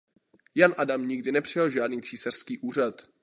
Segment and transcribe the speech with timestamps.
[0.55, 3.09] Jan Adam nikdy nepřijal žádný císařský úřad.